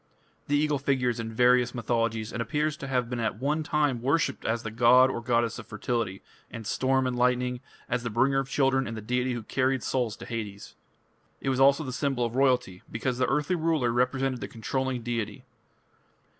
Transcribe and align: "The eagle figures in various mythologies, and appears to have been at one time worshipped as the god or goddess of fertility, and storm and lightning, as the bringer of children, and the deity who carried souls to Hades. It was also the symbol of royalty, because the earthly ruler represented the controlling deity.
"The 0.47 0.57
eagle 0.57 0.79
figures 0.79 1.19
in 1.19 1.31
various 1.31 1.75
mythologies, 1.75 2.33
and 2.33 2.41
appears 2.41 2.75
to 2.77 2.87
have 2.87 3.07
been 3.07 3.19
at 3.19 3.37
one 3.39 3.61
time 3.61 4.01
worshipped 4.01 4.43
as 4.45 4.63
the 4.63 4.71
god 4.71 5.11
or 5.11 5.21
goddess 5.21 5.59
of 5.59 5.67
fertility, 5.67 6.23
and 6.49 6.65
storm 6.65 7.05
and 7.05 7.15
lightning, 7.15 7.59
as 7.87 8.01
the 8.01 8.09
bringer 8.09 8.39
of 8.39 8.49
children, 8.49 8.87
and 8.87 8.97
the 8.97 9.01
deity 9.01 9.33
who 9.33 9.43
carried 9.43 9.83
souls 9.83 10.15
to 10.15 10.25
Hades. 10.25 10.73
It 11.39 11.49
was 11.49 11.59
also 11.59 11.83
the 11.83 11.93
symbol 11.93 12.25
of 12.25 12.35
royalty, 12.35 12.81
because 12.91 13.19
the 13.19 13.27
earthly 13.29 13.55
ruler 13.55 13.91
represented 13.91 14.41
the 14.41 14.47
controlling 14.47 15.03
deity. 15.03 15.45